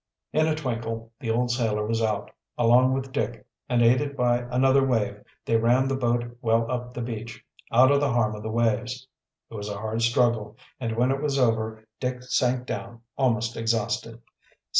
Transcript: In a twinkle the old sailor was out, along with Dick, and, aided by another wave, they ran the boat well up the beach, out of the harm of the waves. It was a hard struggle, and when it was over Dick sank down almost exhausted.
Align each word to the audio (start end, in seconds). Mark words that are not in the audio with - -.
In 0.33 0.47
a 0.47 0.55
twinkle 0.55 1.11
the 1.19 1.29
old 1.29 1.51
sailor 1.51 1.85
was 1.85 2.01
out, 2.01 2.31
along 2.57 2.93
with 2.93 3.11
Dick, 3.11 3.45
and, 3.69 3.83
aided 3.83 4.17
by 4.17 4.39
another 4.49 4.83
wave, 4.83 5.21
they 5.45 5.57
ran 5.57 5.87
the 5.87 5.95
boat 5.95 6.39
well 6.41 6.71
up 6.71 6.95
the 6.95 7.03
beach, 7.03 7.45
out 7.71 7.91
of 7.91 7.99
the 7.99 8.11
harm 8.11 8.33
of 8.33 8.41
the 8.41 8.49
waves. 8.49 9.07
It 9.51 9.53
was 9.53 9.69
a 9.69 9.77
hard 9.77 10.01
struggle, 10.01 10.57
and 10.79 10.95
when 10.97 11.11
it 11.11 11.21
was 11.21 11.37
over 11.37 11.83
Dick 11.99 12.23
sank 12.23 12.65
down 12.65 13.01
almost 13.15 13.55
exhausted. 13.55 14.23